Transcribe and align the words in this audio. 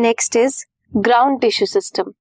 Next 0.00 0.36
is 0.36 0.64
ground 0.96 1.40
tissue 1.40 1.66
system 1.66 2.12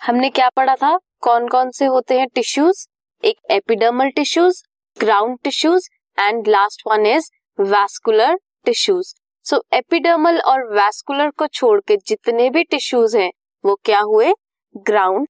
हमने 0.00 0.28
क्या 0.30 0.48
पढ़ा 0.48 0.74
था? 0.76 0.98
कौन 1.20 1.48
कौन 1.48 1.70
से 1.70 1.84
होते 1.84 2.18
हैं 2.18 2.26
टिश्यूज 2.28 2.86
एक 3.24 3.36
epidermal 3.50 4.08
tissues 4.10 4.62
ground 5.00 5.38
tissues 5.44 5.88
and 6.18 6.48
last 6.48 6.82
one 6.86 7.06
is 7.06 7.30
vascular 7.60 8.38
tissues 8.64 9.12
so 9.44 9.62
epidermal 9.72 10.40
और 10.40 10.64
वैस्कुलर 10.74 11.30
को 11.30 11.46
छोड़ 11.46 11.80
के 11.80 11.96
जितने 11.96 12.48
भी 12.50 12.64
टिश्यूज 12.64 13.16
हैं, 13.16 13.30
वो 13.64 13.74
क्या 13.84 14.00
हुए? 14.00 14.32
ग्राउंड 14.76 15.28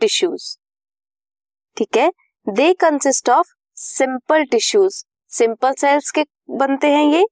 टिश्यूज 0.00 0.56
ठीक 1.76 1.96
है? 1.96 2.12
They 2.46 2.72
consist 2.74 3.30
of 3.30 3.48
simple 3.76 4.44
tissues 4.44 5.04
simple 5.30 5.72
cells 5.72 6.10
के 6.10 6.24
बनते 6.50 6.92
हैं 6.92 7.04
ये? 7.04 7.24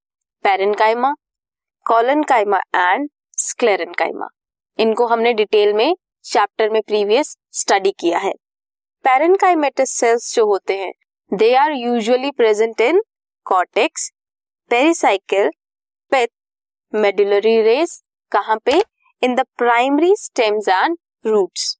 पेरेंकाइमा 0.44 1.14
कॉलनकाइमा 1.86 2.60
एंड 2.74 3.08
स्क्लेरनकाइमा 3.48 4.28
इनको 4.78 5.06
हमने 5.06 5.32
डिटेल 5.32 5.72
में, 5.72 5.94
चैप्टर 6.24 6.70
में 6.70 6.80
प्रीवियस 6.82 7.36
स्टडी 7.52 7.90
किया 7.98 8.18
है। 8.18 8.32
पेरेंकाइमेटस 9.04 9.90
सेल्स 9.90 10.34
जो 10.34 10.46
होते 10.46 10.76
हैं 10.78 10.92
they 11.32 11.54
are 11.54 11.72
usually 11.72 12.30
present 12.30 12.80
in 12.80 13.00
cortex 13.46 14.10
pericycle 14.70 15.50
pith 16.12 16.28
medullary 16.92 17.60
rays 17.62 18.02
कहाँ 18.32 18.56
पे? 18.64 18.82
In 19.22 19.34
the 19.34 19.40
primary 19.58 20.14
stems 20.16 20.68
and 20.68 20.96
roots 21.26 21.76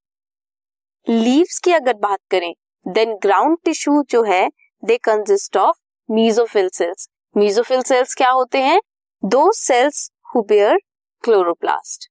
leaves 1.07 1.59
की 1.59 1.71
अगर 1.71 1.93
बात 1.93 2.19
करें 2.31 2.53
देन 2.85 3.13
ग्राउंड 3.15 3.57
टिश्यू 3.65 4.03
जो 4.09 4.23
है 4.23 4.47
they 4.83 4.97
consist 4.97 5.57
of 5.57 5.77
mesophyll 6.09 6.69
cells 6.69 7.09
mesophyll 7.37 7.81
cells 7.81 8.15
क्या 8.15 8.29
होते 8.29 8.61
हैं? 8.61 8.79
दो 9.25 9.51
cells 9.51 10.09
who 10.35 10.41
bear 10.41 10.77
chloroplast 11.23 12.09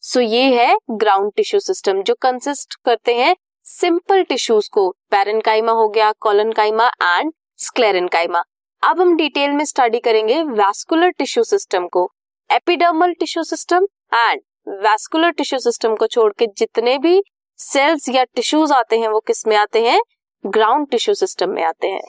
so 0.00 0.20
ये 0.20 0.42
है 0.54 0.78
ग्राउंड 0.90 1.32
टिश्यू 1.36 1.60
सिस्टम 1.60 2.02
जो 2.02 2.14
कंसिस्ट 2.14 2.74
करते 2.84 3.14
हैं 3.14 3.36
सिंपल 3.64 4.22
टिश्यूज 4.22 4.68
को 4.68 4.90
पैरेंकाइमा 5.10 5.72
हो 5.72 5.88
गया 5.88 6.12
कॉलनकाइमा 6.20 6.90
एंड 7.02 7.32
स्क्लेरेनकाइमा 7.56 8.42
अब 8.82 9.00
हम 9.00 9.16
डिटेल 9.16 9.50
में 9.50 9.64
स्टडी 9.64 10.00
करेंगे 10.00 10.42
वैस्कुलर 10.42 11.10
टिश्यू 11.10 11.44
सिस्टम 11.44 11.88
को 11.88 12.12
epidermal 12.52 13.12
tissue 13.12 13.42
system 13.42 13.86
and 14.14 14.40
vascular 14.68 15.30
tissue 15.30 15.58
system 15.58 15.96
को 15.96 16.06
छोड़ 16.06 16.32
के 16.38 16.46
जितने 16.46 16.98
भी 16.98 17.22
सेल्स 17.58 18.08
या 18.08 18.24
टिश्यूज 18.24 18.72
आते 18.72 18.98
हैं 18.98 19.08
वो 19.08 19.20
किसमें 19.20 19.56
आते 19.56 19.82
हैं? 19.86 20.00
ग्राउंड 20.46 20.90
टिश्यू 20.90 21.14
सिस्टम 21.14 21.50
में 21.50 21.62
आते 21.64 21.88
हैं। 21.88 22.08